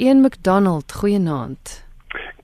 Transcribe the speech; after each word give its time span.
Ian 0.00 0.20
McDonald, 0.20 0.92
goeienaand. 0.92 1.82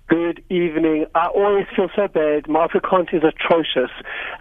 Good 0.09 0.43
evening. 0.49 1.07
I 1.15 1.27
always 1.29 1.67
feel 1.77 1.89
so 1.95 2.09
bad. 2.09 2.49
My 2.49 2.67
Afrikaans 2.67 3.15
is 3.15 3.23
atrocious. 3.23 3.93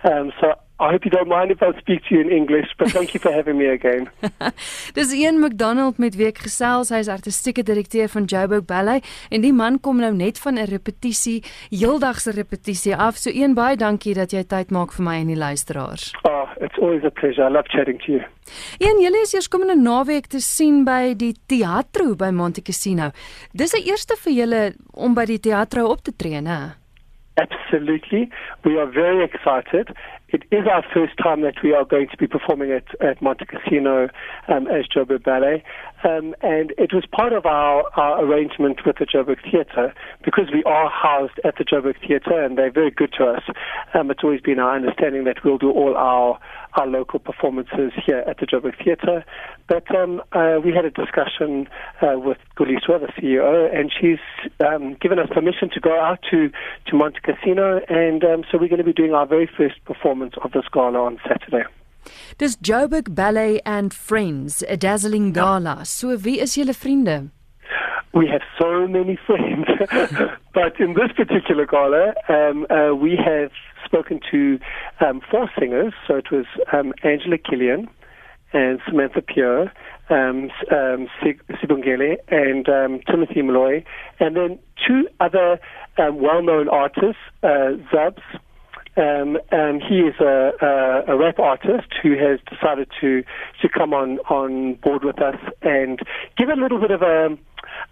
Um, 0.03 0.31
so 0.41 0.55
I 0.79 0.89
hope 0.91 1.05
you 1.05 1.11
don't 1.11 1.29
mind 1.29 1.51
if 1.51 1.61
I 1.61 1.79
speak 1.79 2.01
to 2.09 2.15
you 2.15 2.21
in 2.21 2.31
English, 2.31 2.69
but 2.79 2.89
thank 2.89 3.13
you 3.13 3.19
for 3.19 3.31
having 3.31 3.57
me 3.59 3.67
again. 3.67 4.09
Dis 4.95 5.13
Ian 5.13 5.39
McDonald 5.39 5.99
met 6.01 6.17
wie 6.17 6.25
ek 6.31 6.41
gesels. 6.47 6.89
Hy 6.89 7.03
is 7.05 7.11
artistieke 7.13 7.61
direkteur 7.63 8.09
van 8.09 8.25
Joburg 8.25 8.65
Ballet 8.65 9.05
en 9.29 9.45
die 9.45 9.53
man 9.53 9.77
kom 9.85 10.01
nou 10.01 10.09
net 10.17 10.41
van 10.41 10.57
'n 10.57 10.65
repetisie, 10.73 11.43
heeldag 11.69 12.19
se 12.19 12.33
repetisie 12.33 12.95
af. 12.97 13.21
So 13.21 13.29
een 13.29 13.53
baie 13.53 13.77
dankie 13.77 14.15
dat 14.17 14.33
jy 14.33 14.41
tyd 14.43 14.73
maak 14.73 14.91
vir 14.97 15.05
my 15.05 15.15
en 15.21 15.29
die 15.29 15.37
luisteraars. 15.37 16.09
Oh, 16.25 16.32
it's 16.63 16.79
always 16.81 17.03
a 17.03 17.11
pleasure. 17.11 17.43
I 17.43 17.49
love 17.49 17.67
chatting 17.67 17.99
to 18.05 18.11
you. 18.13 18.21
Ian, 18.81 19.01
julle 19.03 19.21
is 19.23 19.33
eers 19.35 19.49
komende 19.51 19.75
naweek 19.79 20.29
te 20.31 20.39
sien 20.43 20.83
by 20.87 21.13
die 21.19 21.33
Teatro 21.51 22.15
by 22.15 22.31
Monte 22.31 22.61
Cassino. 22.61 23.11
Dis 23.53 23.73
'n 23.73 23.83
eerste 23.91 24.15
vir 24.23 24.33
julle 24.39 24.61
om 24.93 25.13
by 25.13 25.25
die 25.25 25.39
Teatro 25.39 25.85
op 25.91 26.03
te 26.03 26.11
tree, 26.15 26.41
né? 26.41 26.75
Absolutely. 27.35 28.29
We 28.63 28.77
are 28.79 28.85
very 28.85 29.23
excited. 29.23 29.89
It 30.33 30.45
is 30.49 30.65
our 30.65 30.83
first 30.91 31.15
time 31.21 31.41
that 31.41 31.61
we 31.63 31.73
are 31.75 31.85
going 31.85 32.07
to 32.09 32.17
be 32.17 32.25
performing 32.25 32.71
at, 32.71 32.85
at 32.99 33.21
Monte 33.21 33.45
Casino 33.45 34.09
um, 34.47 34.65
as 34.65 34.87
Joburg 34.87 35.23
Ballet. 35.23 35.63
Um, 36.03 36.33
and 36.41 36.73
it 36.79 36.91
was 36.91 37.05
part 37.05 37.33
of 37.33 37.45
our, 37.45 37.83
our 37.95 38.25
arrangement 38.25 38.79
with 38.83 38.97
the 38.97 39.05
Joburg 39.05 39.37
Theatre 39.43 39.93
because 40.25 40.45
we 40.51 40.63
are 40.63 40.89
housed 40.89 41.39
at 41.45 41.57
the 41.59 41.63
Joburg 41.63 41.99
Theatre 42.05 42.43
and 42.43 42.57
they're 42.57 42.71
very 42.71 42.89
good 42.89 43.13
to 43.19 43.25
us. 43.25 43.43
Um, 43.93 44.09
it's 44.09 44.23
always 44.23 44.41
been 44.41 44.57
our 44.57 44.75
understanding 44.75 45.23
that 45.25 45.43
we'll 45.45 45.59
do 45.59 45.69
all 45.69 45.95
our, 45.95 46.39
our 46.75 46.87
local 46.87 47.19
performances 47.19 47.91
here 48.05 48.23
at 48.27 48.37
the 48.39 48.45
Joburg 48.45 48.83
Theatre. 48.83 49.23
But 49.67 49.93
um, 49.95 50.21
uh, 50.31 50.59
we 50.63 50.73
had 50.73 50.85
a 50.85 50.91
discussion 50.91 51.67
uh, 52.01 52.19
with 52.19 52.37
Xoliswa, 52.57 52.99
the 52.99 53.11
CEO, 53.17 53.73
and 53.73 53.91
she's 53.91 54.19
um, 54.65 54.95
given 55.01 55.19
us 55.19 55.27
permission 55.31 55.69
to 55.73 55.79
go 55.79 55.99
out 55.99 56.19
to, 56.31 56.49
to 56.87 56.95
Monte 56.95 57.19
Casino. 57.21 57.79
And 57.89 58.23
um, 58.23 58.43
so 58.51 58.57
we're 58.57 58.69
going 58.69 58.77
to 58.77 58.83
be 58.83 58.93
doing 58.93 59.13
our 59.13 59.25
very 59.25 59.49
first 59.57 59.83
performance 59.85 60.33
of 60.43 60.51
this 60.51 60.65
gala 60.71 60.99
on 60.99 61.19
Saturday. 61.27 61.63
Dis 62.37 62.57
Joburg 62.57 63.15
Ballet 63.15 63.61
and 63.65 63.93
Friends, 63.93 64.63
'n 64.63 64.77
dazzling 64.79 65.31
gala. 65.31 65.85
So 65.85 66.17
wie 66.17 66.41
is 66.41 66.57
julle 66.57 66.73
vriende? 66.73 67.29
We 68.13 68.27
have 68.27 68.41
so 68.59 68.87
many 68.87 69.17
friends, 69.27 69.65
but 70.53 70.79
in 70.79 70.93
this 70.93 71.11
particular 71.15 71.65
gala, 71.65 72.13
um, 72.29 72.67
uh, 72.69 72.93
we 72.93 73.15
have 73.15 73.51
spoken 73.93 74.19
to 74.31 74.59
um, 75.05 75.21
four 75.29 75.49
singers. 75.59 75.93
So 76.07 76.15
it 76.15 76.31
was 76.31 76.45
um, 76.71 76.93
Angela 77.03 77.37
Kilian 77.37 77.87
and 78.53 78.79
Samantha 78.87 79.21
Peo, 79.21 79.69
um, 80.09 80.49
um, 80.71 81.07
and 82.29 82.69
um, 82.69 82.99
Timothy 83.09 83.41
Moloi, 83.41 83.83
and 84.19 84.35
then 84.35 84.59
two 84.87 85.07
other 85.19 85.59
um, 85.97 86.21
well-known 86.21 86.69
artists, 86.69 87.21
uh, 87.41 87.77
Zubs 87.91 88.21
um, 88.95 89.37
um, 89.51 89.79
he 89.79 90.01
is 90.01 90.13
a, 90.19 90.51
a, 90.61 91.13
a, 91.13 91.17
rap 91.17 91.39
artist 91.39 91.87
who 92.03 92.11
has 92.11 92.39
decided 92.47 92.87
to 93.01 93.23
to 93.61 93.67
come 93.67 93.91
on 93.91 94.19
on 94.29 94.75
board 94.75 95.03
with 95.03 95.19
us 95.19 95.39
and 95.63 95.99
give 96.37 96.49
a 96.49 96.53
little 96.53 96.79
bit 96.79 96.91
of 96.91 97.01
a 97.01 97.35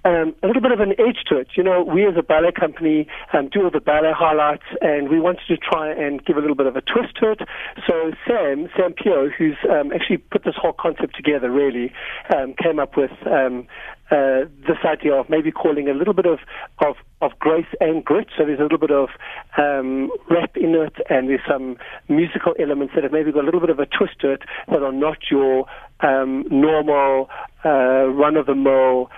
um, 0.06 0.36
a 0.44 0.48
little 0.48 0.62
bit 0.62 0.72
of 0.72 0.80
an 0.80 0.92
edge 1.00 1.24
to 1.30 1.38
it. 1.38 1.50
You 1.56 1.64
know, 1.64 1.84
we 1.84 2.06
as 2.06 2.16
a 2.18 2.24
ballet 2.24 2.52
company 2.52 3.08
um, 3.34 3.50
do 3.50 3.64
all 3.64 3.72
the 3.72 3.80
ballet 3.80 4.14
highlights, 4.16 4.66
and 4.82 5.10
we 5.10 5.20
wanted 5.20 5.48
to 5.48 5.58
try 5.58 5.92
and 5.92 6.24
give 6.26 6.38
a 6.38 6.40
little 6.40 6.56
bit 6.56 6.68
of 6.68 6.76
a 6.76 6.82
twist 6.82 7.16
to 7.22 7.32
it. 7.32 7.42
So 7.88 8.12
Sam, 8.28 8.70
Sam 8.76 8.94
Peo, 8.94 9.30
who's 9.30 9.58
um, 9.70 9.92
actually 9.94 10.18
put 10.18 10.44
this 10.44 10.56
whole 10.58 10.74
concept 10.74 11.16
together, 11.16 11.52
really 11.52 11.94
um, 12.36 12.54
came 12.62 12.80
up 12.80 12.98
with 12.98 13.12
um, 13.26 13.68
uh, 14.12 14.44
this 14.68 14.78
idea 14.84 15.14
of 15.14 15.30
maybe 15.30 15.52
calling 15.52 15.88
a 15.88 15.94
little 15.94 16.14
bit 16.14 16.26
of, 16.26 16.40
of, 16.80 16.96
of 17.22 17.32
grace 17.40 17.66
and 17.80 18.04
grit. 18.04 18.28
So 18.38 18.46
there's 18.46 18.60
a 18.60 18.64
little 18.64 18.78
bit 18.78 18.92
of 18.92 19.10
um, 19.58 20.12
rap 20.30 20.58
in 20.58 20.76
it, 20.76 20.96
and 21.10 21.30
there's 21.30 21.40
some 21.48 21.78
musical 22.10 22.54
elements 22.60 22.94
that 22.94 23.04
have 23.04 23.14
maybe 23.14 23.32
got 23.32 23.44
a 23.44 23.46
little 23.46 23.62
bit 23.62 23.70
of 23.70 23.80
a 23.80 23.86
twist 23.86 24.20
to 24.22 24.32
it 24.32 24.42
that 24.68 24.84
are 24.84 24.92
not 24.92 25.18
your 25.32 25.66
um, 26.02 26.44
normal, 26.52 27.30
uh, 27.64 28.08
run 28.10 28.36
of 28.36 28.48
the 28.48 28.56
mill 28.56 29.10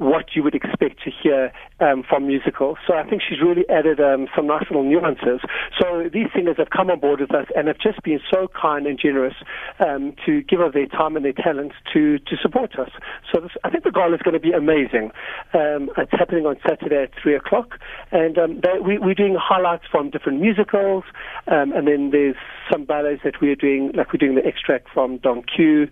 what 0.00 0.34
you 0.34 0.42
would 0.42 0.54
expect 0.54 1.02
to 1.04 1.10
hear 1.10 1.52
um, 1.80 2.02
from 2.08 2.26
musicals. 2.26 2.78
So 2.86 2.94
I 2.94 3.08
think 3.08 3.22
she's 3.26 3.40
really 3.40 3.68
added 3.68 4.00
um, 4.00 4.28
some 4.34 4.46
nice 4.46 4.64
little 4.70 4.84
nuances. 4.84 5.40
So 5.78 6.08
these 6.12 6.28
singers 6.34 6.56
have 6.58 6.70
come 6.70 6.90
on 6.90 7.00
board 7.00 7.20
with 7.20 7.34
us 7.34 7.46
and 7.56 7.68
have 7.68 7.78
just 7.78 8.02
been 8.02 8.20
so 8.30 8.48
kind 8.48 8.86
and 8.86 8.98
generous 8.98 9.34
um, 9.80 10.14
to 10.26 10.42
give 10.42 10.60
us 10.60 10.74
their 10.74 10.86
time 10.86 11.16
and 11.16 11.24
their 11.24 11.32
talents 11.32 11.74
to, 11.92 12.18
to 12.18 12.36
support 12.40 12.78
us. 12.78 12.90
So 13.32 13.40
this, 13.40 13.52
I 13.64 13.70
think 13.70 13.84
the 13.84 13.90
gala 13.90 14.14
is 14.14 14.22
going 14.22 14.34
to 14.34 14.40
be 14.40 14.52
amazing. 14.52 15.10
Um, 15.54 15.90
it's 15.96 16.12
happening 16.12 16.46
on 16.46 16.56
Saturday 16.68 17.02
at 17.02 17.10
3 17.22 17.34
o'clock. 17.34 17.78
And 18.12 18.38
um, 18.38 18.60
they, 18.62 18.78
we, 18.80 18.98
we're 18.98 19.14
doing 19.14 19.36
highlights 19.40 19.84
from 19.90 20.10
different 20.10 20.40
musicals. 20.40 21.04
Um, 21.46 21.72
and 21.72 21.86
then 21.86 22.10
there's 22.10 22.36
some 22.70 22.84
ballets 22.84 23.22
that 23.24 23.40
we're 23.40 23.56
doing, 23.56 23.92
like 23.94 24.12
we're 24.12 24.18
doing 24.18 24.34
the 24.34 24.46
extract 24.46 24.88
from 24.92 25.18
Don 25.18 25.42
Q. 25.42 25.88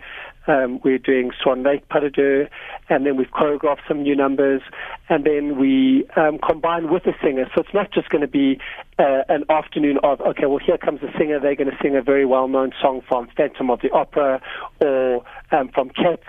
We're 0.82 0.98
doing 0.98 1.30
Swan 1.42 1.62
Lake 1.62 1.86
Pas 1.88 2.00
de 2.00 2.10
Deux, 2.10 2.46
and 2.88 3.04
then 3.04 3.18
we've 3.18 3.30
choreographed 3.30 3.86
some 3.86 4.02
new 4.02 4.16
numbers, 4.16 4.62
and 5.10 5.24
then 5.24 5.58
we 5.58 5.77
um, 6.16 6.38
combine 6.38 6.90
with 6.92 7.04
the 7.04 7.14
singer. 7.22 7.46
So 7.54 7.62
it's 7.62 7.74
not 7.74 7.92
just 7.92 8.08
going 8.10 8.22
to 8.22 8.34
be 8.42 8.58
uh, 8.98 9.22
an 9.28 9.44
afternoon 9.48 9.98
of, 10.02 10.20
okay, 10.20 10.46
well, 10.46 10.62
here 10.64 10.78
comes 10.78 11.00
the 11.00 11.12
singer, 11.18 11.38
they're 11.40 11.56
going 11.56 11.70
to 11.70 11.78
sing 11.82 11.96
a 11.96 12.02
very 12.02 12.26
well 12.26 12.48
known 12.48 12.72
song 12.80 13.02
from 13.08 13.28
Phantom 13.36 13.70
of 13.70 13.80
the 13.80 13.90
Opera 13.90 14.40
or 14.80 15.24
um, 15.52 15.68
from 15.74 15.90
Cats 15.90 16.28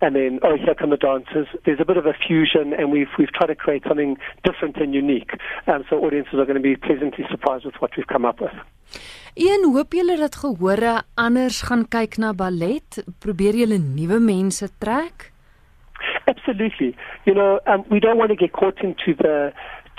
and 0.00 0.14
then 0.14 0.40
oh 0.42 0.56
here 0.56 0.74
come 0.74 0.90
the 0.90 0.96
dancers. 0.96 1.48
There's 1.64 1.80
a 1.80 1.84
bit 1.84 1.96
of 1.96 2.06
a 2.06 2.12
fusion, 2.12 2.74
and 2.78 2.92
we've 2.92 3.12
we've 3.18 3.32
tried 3.32 3.46
to 3.48 3.54
create 3.54 3.82
something 3.88 4.16
different 4.44 4.76
and 4.76 4.94
unique. 4.94 5.32
Um, 5.66 5.84
so 5.88 5.96
audiences 6.04 6.34
are 6.34 6.44
going 6.44 6.60
to 6.62 6.68
be 6.72 6.76
pleasantly 6.76 7.24
surprised 7.30 7.64
with 7.64 7.76
what 7.80 7.90
we've 7.96 8.06
come 8.06 8.24
up 8.24 8.40
with. 8.40 8.56
Een 9.36 9.64
hoop 9.72 9.92
julle 9.92 10.16
dat 10.16 10.36
gehore 10.36 11.02
anders 11.14 11.62
gaan 11.68 11.88
kyk 11.88 12.16
na 12.16 12.32
ballet, 12.32 13.02
probeer 13.18 13.54
julle 13.54 13.78
nuwe 13.78 14.20
mense 14.20 14.68
trek? 14.78 15.32
Absolutely. 16.26 16.96
You 17.24 17.34
know, 17.34 17.60
um, 17.66 17.84
we 17.90 18.00
don't 18.00 18.18
want 18.18 18.30
to 18.30 18.36
get 18.36 18.52
caught 18.52 18.82
into 18.82 19.14
the 19.14 19.52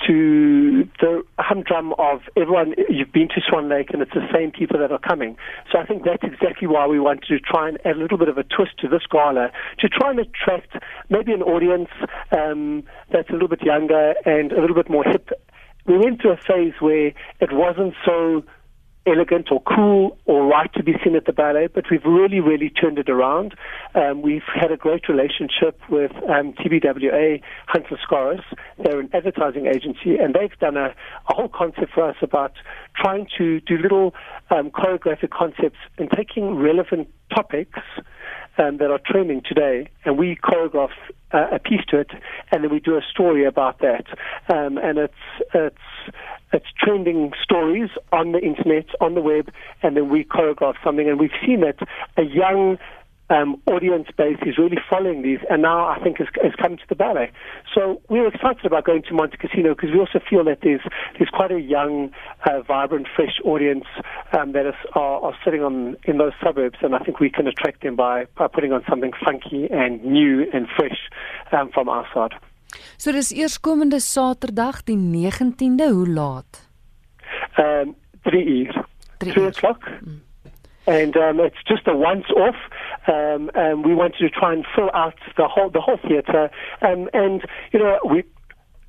to 0.06 0.88
the 1.00 1.22
humdrum 1.38 1.92
of 1.98 2.20
everyone. 2.36 2.74
You've 2.88 3.12
been 3.12 3.28
to 3.28 3.40
Swan 3.48 3.68
Lake, 3.68 3.90
and 3.92 4.00
it's 4.00 4.12
the 4.14 4.26
same 4.32 4.52
people 4.52 4.78
that 4.78 4.92
are 4.92 4.98
coming. 4.98 5.36
So 5.72 5.78
I 5.78 5.86
think 5.86 6.04
that's 6.04 6.22
exactly 6.22 6.68
why 6.68 6.86
we 6.86 7.00
wanted 7.00 7.24
to 7.28 7.40
try 7.40 7.68
and 7.68 7.78
add 7.84 7.96
a 7.96 7.98
little 7.98 8.18
bit 8.18 8.28
of 8.28 8.38
a 8.38 8.44
twist 8.44 8.78
to 8.78 8.88
this 8.88 9.02
gala 9.10 9.50
to 9.80 9.88
try 9.88 10.10
and 10.10 10.20
attract 10.20 10.76
maybe 11.08 11.32
an 11.32 11.42
audience 11.42 11.88
um, 12.30 12.84
that's 13.10 13.28
a 13.30 13.32
little 13.32 13.48
bit 13.48 13.62
younger 13.62 14.14
and 14.24 14.52
a 14.52 14.60
little 14.60 14.76
bit 14.76 14.88
more 14.88 15.04
hip. 15.04 15.30
We 15.86 15.98
went 15.98 16.20
through 16.20 16.32
a 16.32 16.36
phase 16.36 16.74
where 16.80 17.08
it 17.40 17.52
wasn't 17.52 17.94
so 18.04 18.44
elegant 19.10 19.48
or 19.50 19.60
cool 19.62 20.16
or 20.26 20.46
right 20.46 20.72
to 20.74 20.82
be 20.82 20.94
seen 21.04 21.16
at 21.16 21.26
the 21.26 21.32
ballet, 21.32 21.66
but 21.66 21.84
we've 21.90 22.04
really, 22.04 22.40
really 22.40 22.70
turned 22.70 22.98
it 22.98 23.08
around. 23.08 23.54
Um, 23.94 24.22
we've 24.22 24.48
had 24.54 24.70
a 24.70 24.76
great 24.76 25.08
relationship 25.08 25.80
with 25.90 26.12
um, 26.28 26.52
TBWA, 26.54 27.40
Hunt 27.66 27.86
Lascaris. 27.86 28.42
They're 28.82 29.00
an 29.00 29.10
advertising 29.12 29.66
agency, 29.66 30.16
and 30.16 30.34
they've 30.34 30.56
done 30.58 30.76
a, 30.76 30.94
a 31.28 31.34
whole 31.34 31.48
concept 31.48 31.92
for 31.94 32.08
us 32.08 32.16
about 32.22 32.52
trying 32.96 33.26
to 33.38 33.60
do 33.60 33.78
little 33.78 34.14
um, 34.50 34.70
choreographic 34.70 35.30
concepts 35.30 35.78
and 35.98 36.10
taking 36.10 36.56
relevant 36.56 37.08
topics 37.34 37.80
um, 38.58 38.78
that 38.78 38.90
are 38.90 39.00
trending 39.04 39.42
today, 39.46 39.88
and 40.04 40.18
we 40.18 40.36
choreograph 40.36 40.90
uh, 41.32 41.46
a 41.52 41.58
piece 41.58 41.84
to 41.88 41.98
it, 41.98 42.10
and 42.50 42.64
then 42.64 42.72
we 42.72 42.80
do 42.80 42.96
a 42.96 43.02
story 43.10 43.44
about 43.44 43.78
that. 43.80 44.06
Um, 44.52 44.78
and 44.78 44.98
it's 44.98 45.14
it's 45.54 45.76
it's 46.52 46.66
trending 46.78 47.32
stories 47.42 47.90
on 48.12 48.32
the 48.32 48.38
internet, 48.38 48.86
on 49.00 49.14
the 49.14 49.20
web, 49.20 49.50
and 49.82 49.96
then 49.96 50.08
we 50.08 50.24
choreograph 50.24 50.74
something. 50.82 51.08
And 51.08 51.18
we've 51.20 51.30
seen 51.44 51.60
that 51.60 51.76
a 52.16 52.22
young 52.22 52.78
um, 53.30 53.60
audience 53.66 54.08
base 54.16 54.38
is 54.46 54.56
really 54.56 54.78
following 54.88 55.22
these, 55.22 55.38
and 55.50 55.62
now 55.62 55.86
I 55.86 56.02
think 56.02 56.18
has, 56.18 56.28
has 56.42 56.52
come 56.60 56.76
to 56.76 56.82
the 56.88 56.94
ballet. 56.94 57.30
So 57.74 58.00
we're 58.08 58.26
excited 58.26 58.64
about 58.64 58.84
going 58.84 59.02
to 59.02 59.14
Monte 59.14 59.36
Casino 59.36 59.74
because 59.74 59.90
we 59.92 59.98
also 59.98 60.20
feel 60.28 60.44
that 60.44 60.60
there's 60.62 60.80
there's 61.18 61.30
quite 61.30 61.52
a 61.52 61.60
young, 61.60 62.10
uh, 62.48 62.62
vibrant, 62.62 63.06
fresh 63.14 63.38
audience 63.44 63.84
um, 64.32 64.52
that 64.52 64.66
is, 64.66 64.74
are, 64.94 65.20
are 65.20 65.34
sitting 65.44 65.62
on 65.62 65.96
in 66.04 66.18
those 66.18 66.32
suburbs, 66.42 66.78
and 66.80 66.94
I 66.94 67.00
think 67.00 67.20
we 67.20 67.30
can 67.30 67.46
attract 67.46 67.82
them 67.82 67.96
by, 67.96 68.26
by 68.36 68.48
putting 68.48 68.72
on 68.72 68.82
something 68.88 69.12
funky 69.24 69.68
and 69.70 70.02
new 70.04 70.46
and 70.52 70.66
fresh 70.76 70.98
um, 71.52 71.70
from 71.72 71.88
our 71.88 72.06
side. 72.14 72.32
So 72.96 73.12
dis 73.12 73.32
eerskomende 73.32 74.00
Saterdag 74.00 74.82
die 74.84 74.96
19de, 74.96 75.90
hoe 75.90 76.08
laat? 76.08 76.68
Um 77.56 77.94
3 78.22 78.46
uur. 78.46 78.84
3 79.18 79.46
o'clock. 79.46 79.88
Mm. 80.00 80.22
And 80.86 81.16
um, 81.16 81.40
it's 81.40 81.62
just 81.64 81.86
a 81.86 81.94
once-off. 81.94 82.56
Um, 83.06 83.50
and 83.54 83.84
we 83.84 83.94
wanted 83.94 84.18
to 84.18 84.30
try 84.30 84.54
and 84.54 84.64
fill 84.74 84.90
out 84.94 85.14
the 85.36 85.46
whole 85.46 85.70
the 85.70 85.80
whole 85.80 85.98
theatre. 85.98 86.50
Um, 86.80 87.08
and 87.12 87.44
you 87.72 87.78
know, 87.78 87.98
we 88.08 88.24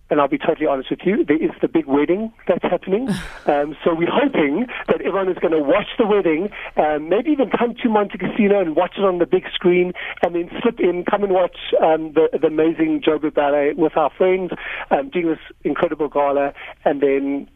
and 0.10 0.20
I'll 0.20 0.28
be 0.28 0.38
totally 0.38 0.68
honest 0.68 0.90
with 0.90 1.00
you, 1.04 1.24
there 1.26 1.42
is 1.42 1.52
the 1.62 1.68
big 1.68 1.86
wedding 1.86 2.34
that's 2.48 2.64
happening. 2.64 3.10
Um, 3.46 3.76
so 3.84 3.96
we're 3.96 4.12
hoping 4.12 4.68
that 4.88 5.02
everyone 5.02 5.30
is 5.30 5.38
going 5.40 5.54
to 5.54 5.64
watch 5.64 5.88
the 5.98 6.06
wedding, 6.06 6.50
um, 6.78 7.10
maybe 7.10 7.32
even 7.32 7.50
come 7.50 7.74
to 7.82 7.90
Monte 7.90 8.18
Casino 8.18 8.62
and 8.62 8.76
watch 8.76 8.94
it 8.98 9.04
on 9.04 9.18
the 9.18 9.26
big 9.26 9.46
screen, 9.54 9.94
and 10.22 10.36
then 10.36 10.50
slip 10.62 10.80
in, 10.80 11.04
come 11.04 11.24
and 11.24 11.34
watch 11.34 11.58
um, 11.82 12.14
the, 12.14 12.30
the 12.40 12.48
amazing 12.48 13.02
Joburg 13.02 13.34
Ballet 13.34 13.74
with 13.76 13.98
our 13.98 14.12
friends, 14.16 14.52
um, 14.92 15.10
doing 15.10 15.28
this 15.28 15.40
incredible 15.64 16.10
gala, 16.10 16.54
and 16.86 17.02
then 17.02 17.48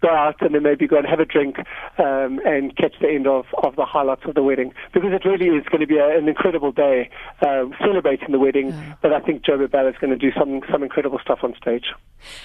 go 0.00 0.08
out 0.08 0.40
and 0.40 0.54
then 0.54 0.62
maybe 0.62 0.86
go 0.86 0.96
and 0.96 1.06
have 1.06 1.20
a 1.20 1.24
drink 1.24 1.58
um, 1.98 2.40
and 2.44 2.76
catch 2.76 2.94
the 3.00 3.08
end 3.08 3.26
of, 3.26 3.44
of 3.62 3.76
the 3.76 3.84
highlights 3.84 4.22
of 4.26 4.34
the 4.34 4.42
wedding 4.42 4.72
because 4.92 5.12
it 5.12 5.24
really 5.24 5.46
is 5.46 5.64
going 5.66 5.80
to 5.80 5.86
be 5.86 5.98
a, 5.98 6.18
an 6.18 6.28
incredible 6.28 6.72
day 6.72 7.10
um, 7.46 7.74
celebrating 7.80 8.32
the 8.32 8.38
wedding. 8.38 8.68
Yeah. 8.68 8.94
But 9.02 9.12
I 9.12 9.20
think 9.20 9.44
Joburg 9.44 9.70
Ballet 9.70 9.90
is 9.90 9.96
going 10.00 10.10
to 10.10 10.16
do 10.18 10.32
some 10.38 10.62
some 10.70 10.82
incredible 10.82 11.18
stuff 11.18 11.40
on 11.42 11.54
stage. 11.60 11.94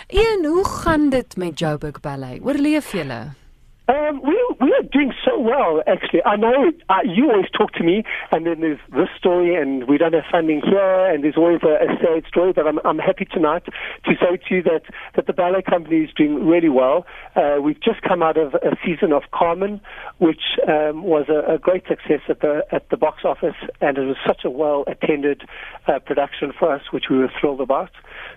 Ian, 0.10 0.46
hoe 0.46 0.66
gaan 0.66 1.10
dit 1.10 1.38
met 1.38 1.60
Joburg 1.60 2.02
Ballet? 2.02 2.40
Oorleef 2.42 2.92
julle? 2.92 3.45
Um, 3.88 4.20
we 4.24 4.34
we 4.60 4.74
are 4.74 4.82
doing 4.82 5.14
so 5.24 5.40
well, 5.40 5.84
actually. 5.86 6.24
I 6.26 6.36
know 6.38 6.72
uh, 6.90 7.00
you 7.06 7.30
always 7.30 7.50
talk 7.56 7.72
to 7.74 7.84
me, 7.84 8.04
and 8.32 8.46
then 8.46 8.62
there's 8.62 8.80
this 8.92 9.10
story, 9.18 9.56
and 9.56 9.88
we 9.88 10.00
don't 10.00 10.14
have 10.14 10.24
funding 10.32 10.62
here, 10.66 11.06
and 11.06 11.24
there's 11.24 11.38
always 11.38 11.62
a, 11.62 11.86
a 11.86 11.98
sad 12.02 12.26
story. 12.28 12.52
But 12.52 12.66
I'm 12.66 12.80
I'm 12.84 12.98
happy 12.98 13.26
tonight 13.26 13.66
to 13.66 14.12
say 14.20 14.38
to 14.38 14.56
you 14.56 14.64
that 14.64 14.82
that 15.16 15.28
the 15.28 15.34
ballet 15.34 15.62
company 15.62 15.98
is 15.98 16.10
doing 16.18 16.48
really 16.48 16.70
well. 16.70 17.06
Uh, 17.36 17.58
we've 17.62 17.80
just 17.80 18.02
come 18.02 18.24
out 18.24 18.38
of 18.38 18.56
a 18.56 18.76
season 18.84 19.14
of 19.14 19.24
Carmen, 19.32 19.80
which 20.18 20.58
um, 20.68 21.04
was 21.04 21.28
a, 21.30 21.54
a, 21.54 21.60
great 21.60 21.84
success 21.88 22.22
at 22.28 22.42
the 22.42 22.66
at 22.72 22.90
the 22.90 22.98
box 22.98 23.24
office, 23.24 23.56
and 23.82 24.00
it 24.00 24.06
was 24.06 24.18
such 24.26 24.42
a 24.46 24.50
well 24.50 24.84
attended 24.88 25.44
uh, 25.88 26.00
production 26.00 26.54
for 26.58 26.74
us, 26.74 26.82
which 26.92 27.06
we 27.12 27.20
were 27.20 27.32
thrilled 27.40 27.62
about. 27.62 27.92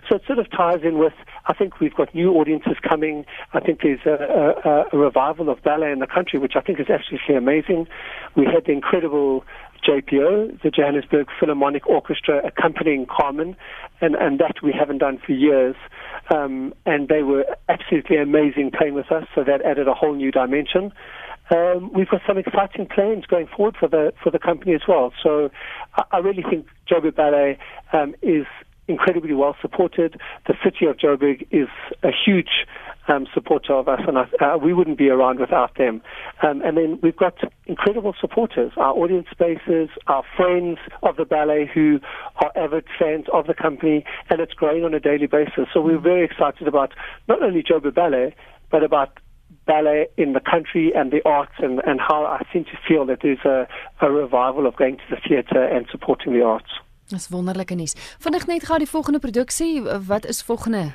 So 0.09 0.15
it 0.15 0.23
sort 0.25 0.39
of 0.39 0.49
ties 0.49 0.79
in 0.83 0.97
with, 0.97 1.13
I 1.45 1.53
think 1.53 1.79
we've 1.79 1.93
got 1.93 2.13
new 2.15 2.31
audiences 2.33 2.77
coming. 2.81 3.25
I 3.53 3.59
think 3.59 3.81
there's 3.83 3.99
a, 4.07 4.57
a, 4.65 4.85
a 4.91 4.97
revival 4.97 5.49
of 5.49 5.61
ballet 5.61 5.91
in 5.91 5.99
the 5.99 6.07
country, 6.07 6.39
which 6.39 6.53
I 6.55 6.61
think 6.61 6.79
is 6.79 6.89
absolutely 6.89 7.35
amazing. 7.35 7.87
We 8.35 8.45
had 8.45 8.65
the 8.65 8.71
incredible 8.71 9.45
JPO, 9.87 10.61
the 10.63 10.71
Johannesburg 10.71 11.27
Philharmonic 11.39 11.87
Orchestra, 11.87 12.41
accompanying 12.45 13.05
Carmen, 13.05 13.55
and, 14.01 14.15
and 14.15 14.39
that 14.39 14.63
we 14.63 14.73
haven't 14.73 14.97
done 14.97 15.19
for 15.23 15.31
years. 15.31 15.75
Um, 16.33 16.73
and 16.87 17.07
they 17.07 17.21
were 17.21 17.45
absolutely 17.69 18.17
amazing 18.17 18.71
playing 18.75 18.95
with 18.95 19.11
us, 19.11 19.27
so 19.35 19.43
that 19.43 19.61
added 19.61 19.87
a 19.87 19.93
whole 19.93 20.15
new 20.15 20.31
dimension. 20.31 20.91
Um, 21.51 21.91
we've 21.93 22.09
got 22.09 22.21
some 22.27 22.37
exciting 22.37 22.87
plans 22.87 23.25
going 23.25 23.47
forward 23.47 23.75
for 23.79 23.87
the 23.87 24.13
for 24.21 24.29
the 24.29 24.37
company 24.37 24.75
as 24.75 24.81
well. 24.87 25.11
So 25.23 25.49
I, 25.95 26.03
I 26.11 26.17
really 26.19 26.43
think 26.43 26.67
Joburg 26.87 27.15
Ballet 27.15 27.57
um, 27.91 28.13
is 28.21 28.45
incredibly 28.89 29.33
well 29.33 29.55
supported. 29.61 30.19
The 30.47 30.55
city 30.63 30.85
of 30.85 30.97
Joburg 30.97 31.47
is 31.51 31.69
a 32.03 32.09
huge 32.25 32.65
um, 33.07 33.27
supporter 33.33 33.73
of 33.73 33.87
us, 33.87 34.01
and 34.07 34.17
uh, 34.17 34.57
we 34.61 34.73
wouldn't 34.73 34.97
be 34.97 35.09
around 35.09 35.39
without 35.39 35.75
them. 35.77 36.01
Um, 36.43 36.61
and 36.61 36.77
then 36.77 36.99
we've 37.01 37.15
got 37.15 37.35
incredible 37.65 38.13
supporters, 38.19 38.71
our 38.77 38.93
audience 38.93 39.27
spaces, 39.31 39.89
our 40.07 40.23
friends 40.35 40.77
of 41.03 41.15
the 41.15 41.25
ballet 41.25 41.69
who 41.73 41.99
are 42.37 42.51
avid 42.55 42.85
fans 42.99 43.25
of 43.33 43.47
the 43.47 43.53
company, 43.53 44.03
and 44.29 44.39
it's 44.39 44.53
growing 44.53 44.83
on 44.83 44.93
a 44.93 44.99
daily 44.99 45.27
basis. 45.27 45.65
So 45.73 45.81
we're 45.81 45.99
very 45.99 46.25
excited 46.25 46.67
about 46.67 46.93
not 47.27 47.41
only 47.41 47.63
Joburg 47.63 47.95
Ballet, 47.95 48.35
but 48.71 48.83
about 48.83 49.19
ballet 49.65 50.07
in 50.17 50.33
the 50.33 50.39
country 50.39 50.91
and 50.95 51.11
the 51.11 51.21
arts 51.25 51.53
and, 51.59 51.79
and 51.85 51.99
how 51.99 52.25
I 52.25 52.45
seem 52.51 52.65
to 52.65 52.77
feel 52.87 53.05
that 53.05 53.19
there's 53.21 53.45
a, 53.45 53.67
a 54.01 54.11
revival 54.11 54.65
of 54.65 54.75
going 54.75 54.97
to 54.97 55.03
the 55.09 55.17
theatre 55.27 55.63
and 55.63 55.85
supporting 55.91 56.33
the 56.33 56.43
arts. 56.43 56.69
Dis 57.09 57.27
wonderlike 57.33 57.73
nuus. 57.73 57.95
Vinnig 58.21 58.45
net 58.45 58.65
gou 58.69 58.77
die 58.77 58.89
volgende 58.89 59.19
produksie, 59.19 59.81
wat 60.05 60.25
is 60.29 60.41
volgende? 60.45 60.91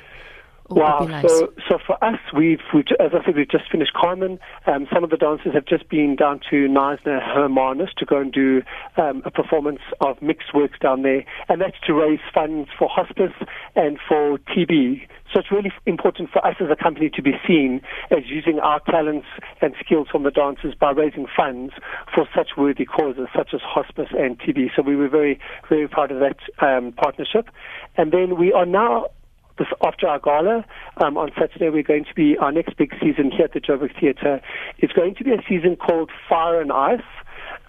Wow. 0.69 1.07
So, 1.21 1.53
so 1.69 1.77
for 1.85 2.03
us, 2.03 2.19
we've, 2.35 2.59
we've, 2.73 2.85
as 2.99 3.11
I 3.13 3.23
said, 3.23 3.35
we've 3.35 3.49
just 3.49 3.71
finished 3.71 3.93
Carmen. 3.93 4.39
Um, 4.65 4.87
some 4.91 5.03
of 5.03 5.11
the 5.11 5.17
dancers 5.17 5.53
have 5.53 5.65
just 5.65 5.87
been 5.89 6.15
down 6.15 6.39
to 6.49 6.67
Knysna 6.67 7.21
Hermanus 7.21 7.89
to 7.97 8.05
go 8.05 8.17
and 8.19 8.33
do 8.33 8.63
um, 8.97 9.21
a 9.25 9.31
performance 9.31 9.81
of 10.01 10.19
mixed 10.23 10.55
works 10.55 10.79
down 10.81 11.03
there, 11.03 11.23
and 11.49 11.61
that's 11.61 11.77
to 11.85 11.93
raise 11.93 12.19
funds 12.33 12.69
for 12.79 12.89
hospice 12.89 13.33
and 13.75 13.99
for 14.07 14.39
TB. 14.39 15.07
So 15.33 15.39
it's 15.39 15.51
really 15.51 15.71
important 15.85 16.29
for 16.31 16.45
us 16.45 16.55
as 16.59 16.67
a 16.71 16.81
company 16.81 17.09
to 17.13 17.21
be 17.21 17.33
seen 17.47 17.81
as 18.09 18.25
using 18.25 18.59
our 18.59 18.79
talents 18.89 19.27
and 19.61 19.73
skills 19.83 20.07
from 20.11 20.23
the 20.23 20.31
dancers 20.31 20.73
by 20.79 20.91
raising 20.91 21.27
funds 21.35 21.73
for 22.13 22.27
such 22.35 22.51
worthy 22.57 22.85
causes, 22.85 23.27
such 23.35 23.49
as 23.53 23.61
hospice 23.61 24.09
and 24.17 24.39
TB. 24.39 24.69
So 24.75 24.81
we 24.81 24.95
were 24.95 25.09
very, 25.09 25.39
very 25.67 25.87
proud 25.87 26.11
of 26.11 26.19
that 26.19 26.37
um, 26.65 26.93
partnership. 26.93 27.49
And 27.97 28.11
then 28.11 28.39
we 28.39 28.53
are 28.53 28.65
now 28.65 29.07
this 29.57 29.67
after 29.85 30.07
our 30.07 30.19
gala 30.19 30.65
um, 30.97 31.17
on 31.17 31.31
Saturday, 31.39 31.69
we're 31.69 31.83
going 31.83 32.05
to 32.05 32.13
be 32.13 32.37
our 32.37 32.51
next 32.51 32.77
big 32.77 32.91
season 32.99 33.31
here 33.31 33.45
at 33.45 33.53
the 33.53 33.59
Joburg 33.61 33.99
Theatre. 33.99 34.41
It's 34.79 34.93
going 34.93 35.15
to 35.15 35.23
be 35.23 35.31
a 35.31 35.41
season 35.47 35.75
called 35.75 36.11
Fire 36.29 36.61
and 36.61 36.71
Ice. 36.71 37.01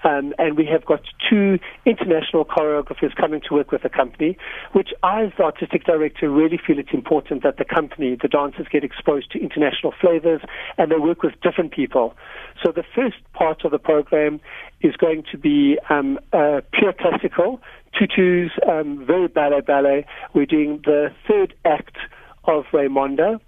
Um, 0.04 0.34
and 0.38 0.56
we 0.56 0.66
have 0.66 0.84
got 0.84 1.00
two 1.28 1.58
international 1.84 2.44
choreographers 2.44 3.14
coming 3.16 3.40
to 3.48 3.54
work 3.54 3.72
with 3.72 3.82
the 3.82 3.88
company, 3.88 4.36
which 4.72 4.90
I, 5.02 5.24
as 5.24 5.32
the 5.36 5.44
artistic 5.44 5.84
director, 5.84 6.30
really 6.30 6.58
feel 6.64 6.78
it's 6.78 6.92
important 6.92 7.42
that 7.42 7.56
the 7.56 7.64
company, 7.64 8.16
the 8.20 8.28
dancers, 8.28 8.66
get 8.70 8.84
exposed 8.84 9.32
to 9.32 9.40
international 9.40 9.92
flavors 10.00 10.42
and 10.78 10.90
they 10.92 10.96
work 10.96 11.22
with 11.22 11.34
different 11.40 11.72
people. 11.72 12.14
So 12.62 12.72
the 12.72 12.84
first 12.94 13.16
part 13.32 13.64
of 13.64 13.72
the 13.72 13.78
program 13.78 14.40
is 14.80 14.94
going 14.96 15.24
to 15.32 15.38
be 15.38 15.78
um, 15.90 16.18
uh, 16.32 16.60
pure 16.72 16.92
classical, 16.92 17.60
tutus, 17.98 18.52
um, 18.68 19.04
very 19.06 19.28
ballet 19.28 19.60
ballet. 19.60 20.06
We're 20.34 20.46
doing 20.46 20.80
the 20.84 21.08
third 21.28 21.54
act 21.64 21.96
of 22.44 22.64
Raymonda 22.72 23.40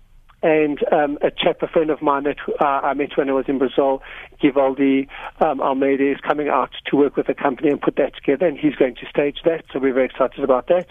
and 0.43 0.79
um, 0.93 1.19
a 1.23 1.31
chap, 1.31 1.62
a 1.62 1.69
friend 1.69 1.90
of 1.90 2.00
mine 2.00 2.25
that 2.25 2.37
uh, 2.61 2.64
I 2.64 2.94
met 2.94 3.17
when 3.17 3.29
I 3.29 3.32
was 3.32 3.46
in 3.49 3.58
Brazil, 3.58 4.02
Givaldi 4.43 5.08
um, 5.40 5.61
Almeida, 5.61 6.11
is 6.11 6.19
coming 6.20 6.49
out 6.49 6.70
to 6.87 6.96
work 6.96 7.17
with 7.17 7.26
the 7.26 7.35
company 7.35 7.70
and 7.70 7.81
put 7.81 7.96
that 7.96 8.14
together, 8.14 8.46
and 8.46 8.58
he's 8.58 8.76
going 8.76 8.94
to 8.96 9.06
stage 9.08 9.38
that, 9.44 9.64
so 9.73 9.81
we're 9.81 9.93
very 9.93 10.06
excited 10.06 10.44
about 10.44 10.69
that. 10.69 10.87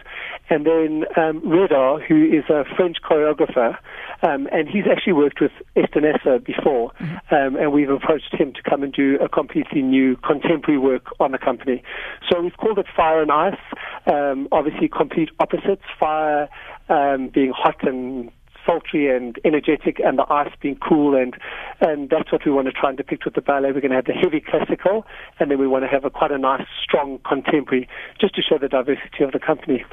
And 0.49 0.65
then 0.65 1.05
um, 1.15 1.41
Redar, 1.41 2.05
who 2.05 2.25
is 2.25 2.44
a 2.49 2.65
French 2.75 2.97
choreographer, 3.01 3.77
um, 4.21 4.47
and 4.51 4.67
he's 4.67 4.85
actually 4.91 5.13
worked 5.13 5.39
with 5.39 5.51
Estanessa 5.75 6.44
before, 6.44 6.91
mm-hmm. 6.99 7.35
um, 7.35 7.55
and 7.55 7.71
we've 7.71 7.89
approached 7.89 8.33
him 8.33 8.51
to 8.53 8.61
come 8.69 8.83
and 8.83 8.91
do 8.91 9.17
a 9.21 9.29
completely 9.29 9.81
new 9.81 10.17
contemporary 10.17 10.79
work 10.79 11.05
on 11.19 11.31
the 11.31 11.38
company. 11.38 11.83
So 12.29 12.41
we've 12.41 12.57
called 12.57 12.79
it 12.79 12.88
Fire 12.95 13.21
and 13.21 13.31
Ice, 13.31 13.59
um, 14.07 14.47
obviously 14.51 14.89
complete 14.89 15.29
opposites, 15.39 15.83
fire 15.99 16.49
um, 16.89 17.29
being 17.29 17.53
hot 17.55 17.88
and 17.88 18.31
sultry 18.67 19.15
and 19.15 19.39
energetic, 19.45 19.99
and 20.03 20.19
the 20.19 20.31
ice 20.31 20.51
being 20.61 20.77
cool, 20.77 21.15
and 21.15 21.35
and 21.81 22.09
that's 22.09 22.31
what 22.31 22.45
we 22.45 22.51
want 22.51 22.67
to 22.67 22.73
try 22.73 22.89
and 22.89 22.97
depict 22.97 23.25
with 23.25 23.33
the 23.33 23.41
ballet. 23.41 23.71
We're 23.71 23.81
going 23.81 23.91
to 23.91 23.95
have 23.95 24.05
the 24.05 24.13
heavy 24.13 24.41
classical, 24.41 25.05
and 25.39 25.49
then 25.49 25.57
we 25.57 25.67
want 25.67 25.85
to 25.85 25.87
have 25.87 26.03
a 26.03 26.09
quite 26.09 26.31
a 26.31 26.37
nice, 26.37 26.67
strong 26.83 27.19
contemporary, 27.27 27.87
just 28.19 28.35
to 28.35 28.41
show 28.41 28.57
the 28.57 28.67
diversity 28.67 29.23
of 29.23 29.31
the 29.31 29.39
company. 29.39 29.85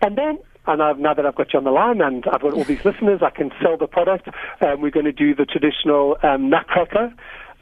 And 0.00 0.16
then 0.16 0.38
and 0.66 0.82
I've, 0.82 0.98
now 0.98 1.14
that 1.14 1.26
I've 1.26 1.34
got 1.34 1.52
you 1.52 1.58
on 1.58 1.64
the 1.64 1.70
line 1.70 2.00
and 2.00 2.24
I've 2.30 2.42
got 2.42 2.52
all 2.52 2.64
these 2.64 2.84
listeners, 2.84 3.20
I 3.22 3.30
can 3.30 3.50
sell 3.62 3.76
the 3.76 3.86
product. 3.86 4.28
Um, 4.60 4.80
we're 4.80 4.90
going 4.90 5.06
to 5.06 5.12
do 5.12 5.34
the 5.34 5.46
traditional 5.46 6.16
um, 6.22 6.50
Nutcracker, 6.50 7.12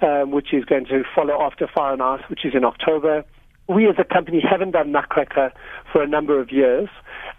um, 0.02 0.30
which 0.30 0.52
is 0.52 0.64
going 0.64 0.86
to 0.86 1.04
follow 1.14 1.40
after 1.40 1.68
Fire 1.72 1.92
and 1.92 2.02
Ice, 2.02 2.22
which 2.28 2.44
is 2.44 2.54
in 2.54 2.64
October. 2.64 3.24
We 3.68 3.86
as 3.88 3.96
a 3.98 4.04
company 4.04 4.40
haven't 4.40 4.72
done 4.72 4.92
Nutcracker 4.92 5.52
for 5.92 6.02
a 6.02 6.08
number 6.08 6.40
of 6.40 6.50
years. 6.50 6.88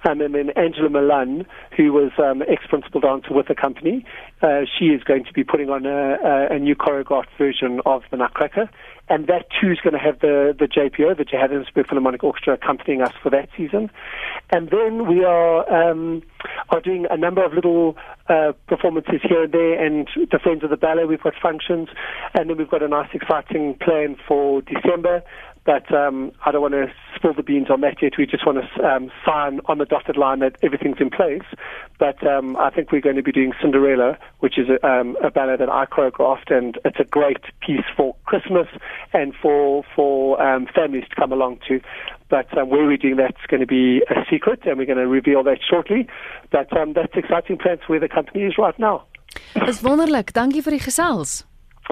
Um, 0.06 0.22
and 0.22 0.34
then 0.34 0.50
Angela 0.52 0.90
Milan, 0.90 1.46
who 1.76 1.92
was 1.92 2.12
um, 2.18 2.42
ex-principal 2.48 3.02
dancer 3.02 3.34
with 3.34 3.48
the 3.48 3.56
company, 3.56 4.06
uh, 4.42 4.62
she 4.78 4.86
is 4.86 5.04
going 5.04 5.26
to 5.26 5.34
be 5.34 5.44
putting 5.44 5.70
on 5.70 5.86
a, 5.86 6.18
a, 6.24 6.56
a 6.56 6.60
new 6.60 6.76
choreographed 6.76 7.38
version 7.38 7.82
of 7.86 8.04
the 8.12 8.18
Nutcracker. 8.18 8.70
And 9.10 9.26
that 9.26 9.48
too 9.60 9.72
is 9.72 9.80
going 9.80 9.94
to 9.94 10.00
have 10.00 10.20
the, 10.20 10.56
the 10.58 10.68
JPO, 10.68 11.18
the 11.18 11.26
Johannesburg 11.26 11.88
Philharmonic 11.88 12.24
Orchestra, 12.24 12.54
accompanying 12.54 13.02
us 13.02 13.12
for 13.24 13.32
that 13.32 13.50
season. 13.58 13.90
And 14.52 14.70
then 14.70 15.08
we 15.08 15.24
are 15.26 15.90
um, 15.90 16.22
are 16.70 16.80
doing 16.80 17.08
a 17.10 17.18
number 17.18 17.44
of 17.44 17.54
little 17.54 17.98
uh, 18.28 18.54
performances 18.68 19.20
here 19.28 19.44
and 19.44 19.52
there, 19.52 19.84
and 19.84 20.08
the 20.32 20.38
Friends 20.38 20.64
of 20.64 20.70
the 20.70 20.78
Ballet, 20.78 21.06
we've 21.06 21.22
got 21.22 21.34
functions, 21.42 21.90
and 22.36 22.50
then 22.50 22.58
we've 22.58 22.70
got 22.70 22.84
a 22.84 22.88
nice, 22.88 23.10
exciting 23.14 23.76
plan 23.82 24.16
for 24.28 24.62
December 24.62 25.24
but 25.70 25.94
um, 25.94 26.32
I 26.44 26.52
don't 26.52 26.64
want 26.64 26.74
to 26.74 26.92
spill 27.16 27.36
the 27.36 27.44
beans 27.44 27.70
on 27.70 27.82
that 27.82 28.02
yet. 28.02 28.14
We 28.18 28.26
just 28.26 28.44
want 28.44 28.58
to 28.58 28.84
um, 28.84 29.12
sign 29.24 29.60
on 29.66 29.78
the 29.78 29.86
dotted 29.86 30.18
line 30.18 30.40
that 30.40 30.56
everything's 30.64 31.00
in 31.00 31.12
place. 31.12 31.46
But 32.00 32.26
um, 32.26 32.58
I 32.58 32.72
think 32.72 32.92
we're 32.92 33.02
going 33.02 33.18
to 33.18 33.22
be 33.22 33.32
doing 33.32 33.54
Cinderella, 33.62 34.18
which 34.40 34.58
is 34.58 34.66
a, 34.68 34.84
um, 34.84 35.16
a 35.24 35.30
ballet 35.30 35.58
that 35.58 35.70
I 35.70 35.86
choreographed, 35.86 36.50
and 36.50 36.80
it's 36.86 37.00
a 37.00 37.04
great 37.04 37.44
piece 37.62 37.86
for 37.96 38.16
Christmas 38.26 38.68
and 39.14 39.36
for 39.40 39.84
for 39.96 40.42
um, 40.42 40.66
families 40.74 41.04
to 41.12 41.16
come 41.16 41.32
along 41.32 41.60
to. 41.68 41.80
But 42.30 42.50
um, 42.58 42.70
where 42.70 42.88
we're 42.88 42.98
doing 42.98 43.18
that's 43.18 43.46
going 43.48 43.62
to 43.62 43.68
be 43.68 44.02
a 44.10 44.26
secret, 44.28 44.62
and 44.66 44.80
we're 44.80 44.88
going 44.88 44.98
to 44.98 45.08
reveal 45.08 45.44
that 45.44 45.60
shortly. 45.62 46.08
But 46.50 46.76
um, 46.76 46.94
that's 46.94 47.14
exciting 47.14 47.60
plans 47.60 47.82
where 47.86 48.00
the 48.00 48.10
company 48.10 48.44
is 48.44 48.58
right 48.58 48.78
now. 48.80 49.06
Dis 49.68 49.84
wonderlik. 49.86 50.34
Dankie 50.34 50.66
vir 50.66 50.80
die 50.80 50.82
gesels. 50.82 51.44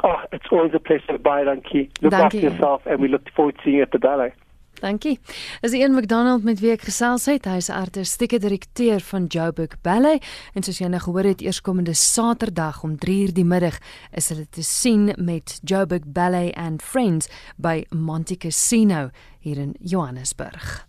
Oh, 0.03 0.17
it's 0.31 0.45
always 0.51 0.73
a 0.73 0.79
pleasure. 0.79 1.17
Bye, 1.17 1.43
Dankie. 1.43 1.89
Look 2.01 2.11
Dankie. 2.11 2.25
after 2.25 2.39
yourself, 2.39 2.81
and 2.85 2.99
we 2.99 3.07
look 3.07 3.29
forward 3.35 3.55
to 3.57 3.61
seeing 3.63 3.77
you 3.77 3.83
at 3.83 3.91
the 3.91 3.99
ballet. 3.99 4.33
Dankie. 4.79 5.19
As 5.61 5.71
een 5.71 5.93
McDonald 5.93 6.43
met 6.43 6.59
wie 6.59 6.71
ek 6.71 6.85
gesels 6.85 7.25
het, 7.25 7.47
hy 7.49 7.57
is 7.57 7.69
artistieke 7.73 8.37
direkteur 8.39 9.01
van 9.09 9.25
Joburg 9.25 9.73
Ballet 9.81 10.23
en 10.53 10.65
soos 10.65 10.77
jy 10.77 10.89
nou 10.91 11.01
gehoor 11.01 11.31
het, 11.31 11.41
eerskomende 11.41 11.95
Saterdag 11.97 12.83
om 12.85 12.97
3:00 13.01 13.33
die 13.33 13.45
middag 13.45 13.79
is 14.13 14.29
hulle 14.29 14.45
te 14.49 14.63
sien 14.63 15.13
met 15.17 15.59
Joburg 15.63 16.05
Ballet 16.05 16.53
and 16.55 16.81
Friends 16.81 17.29
by 17.57 17.85
Monte 17.89 18.37
Casino 18.37 19.09
hier 19.39 19.57
in 19.57 19.75
Johannesburg. 19.79 20.87